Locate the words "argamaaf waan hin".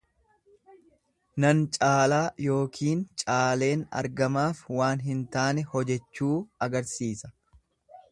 4.01-5.21